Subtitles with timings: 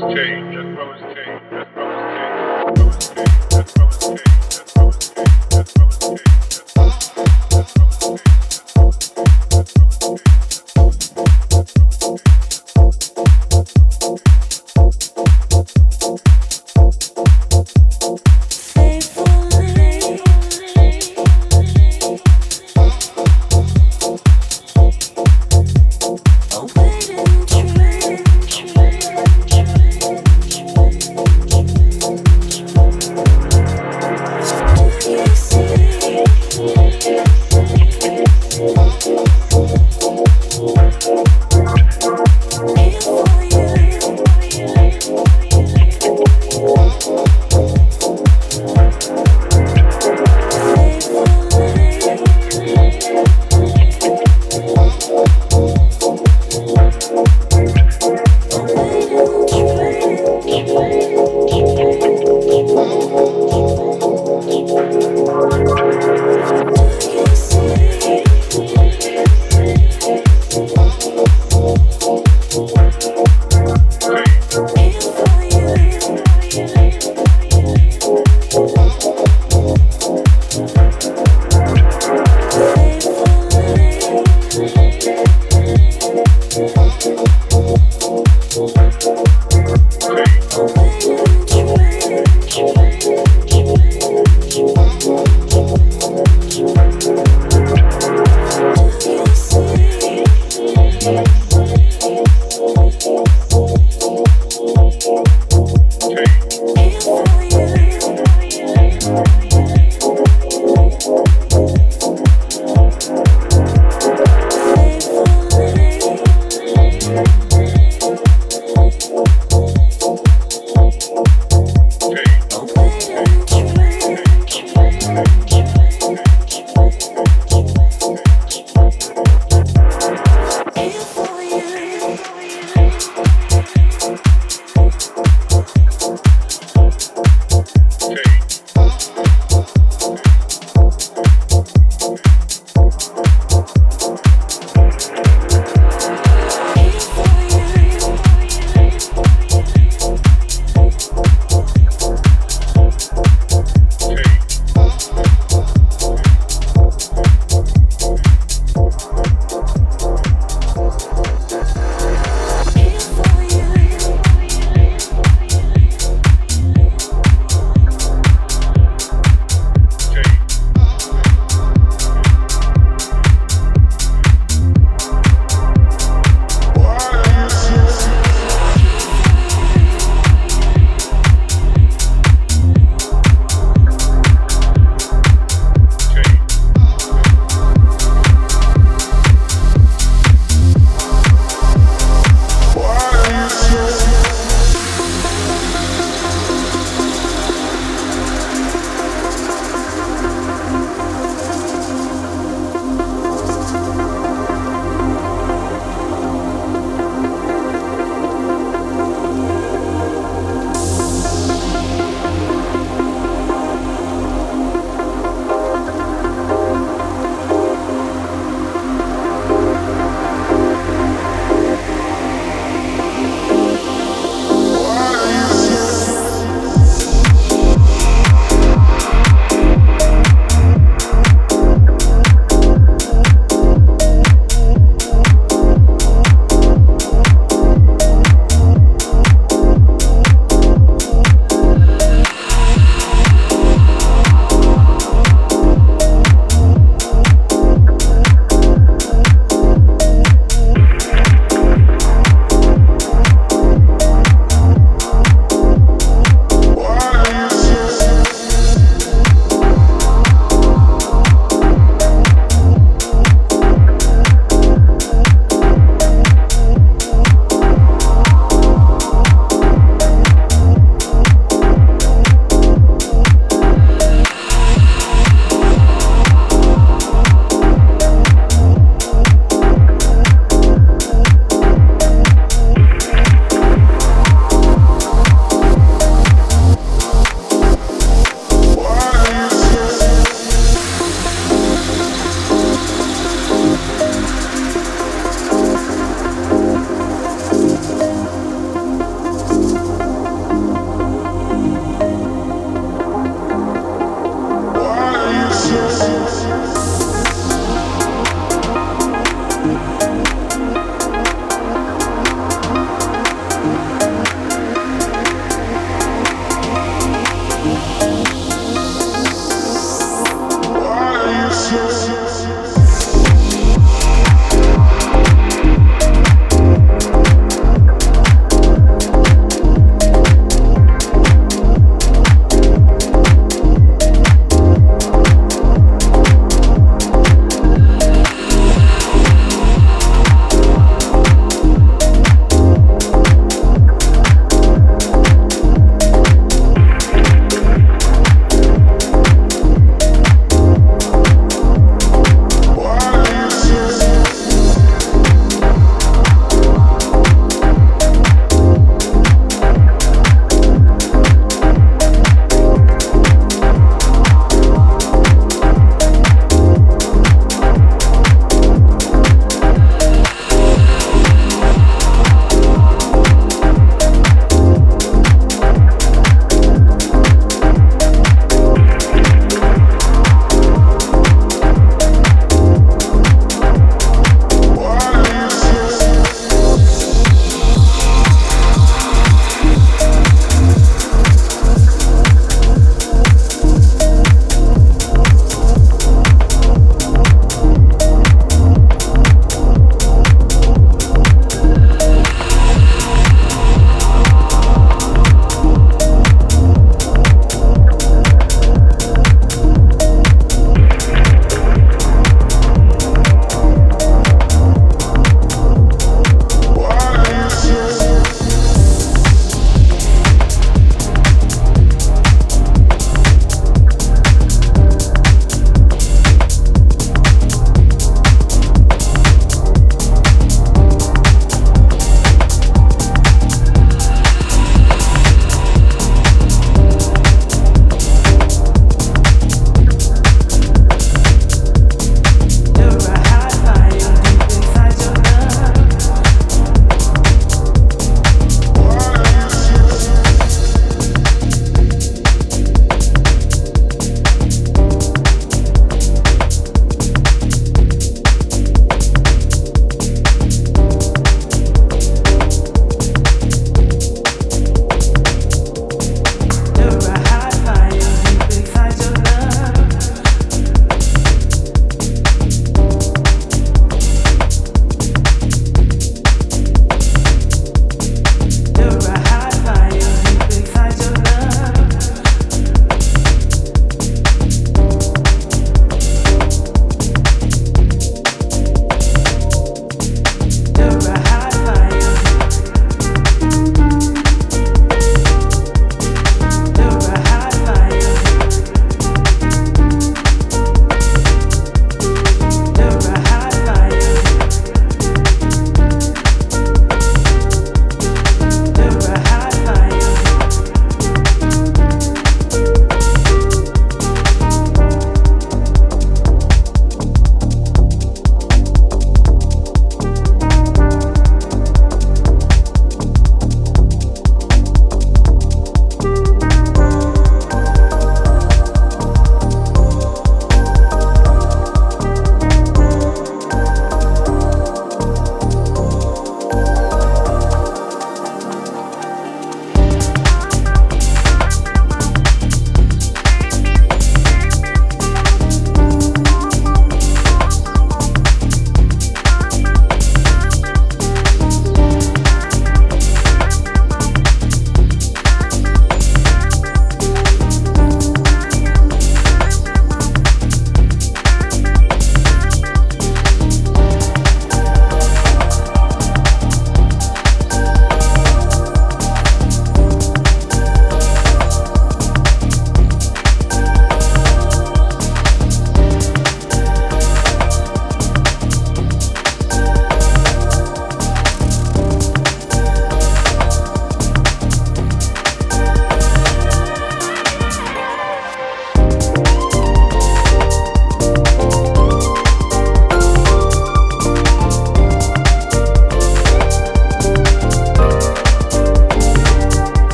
[0.00, 0.73] Thank